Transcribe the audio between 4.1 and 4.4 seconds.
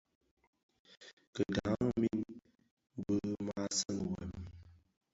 wêm,